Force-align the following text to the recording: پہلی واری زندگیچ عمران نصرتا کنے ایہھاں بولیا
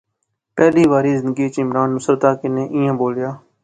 پہلی 0.55 0.83
واری 0.91 1.11
زندگیچ 1.21 1.55
عمران 1.63 1.89
نصرتا 1.95 2.29
کنے 2.39 2.63
ایہھاں 2.75 2.95
بولیا 3.01 3.29